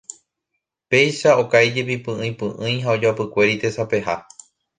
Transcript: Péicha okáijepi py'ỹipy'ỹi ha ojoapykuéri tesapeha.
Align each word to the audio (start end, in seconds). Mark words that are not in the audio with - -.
Péicha 0.89 1.31
okáijepi 1.43 1.95
py'ỹipy'ỹi 2.05 2.73
ha 2.83 2.89
ojoapykuéri 2.95 3.55
tesapeha. 3.61 4.15